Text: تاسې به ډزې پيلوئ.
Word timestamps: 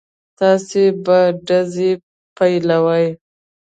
تاسې 0.39 0.83
به 1.05 1.19
ډزې 1.47 1.91
پيلوئ. 2.37 3.05